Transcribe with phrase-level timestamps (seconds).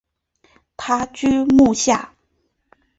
[0.77, 2.15] 他居墓下。